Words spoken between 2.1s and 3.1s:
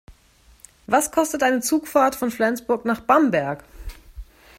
von Flensburg nach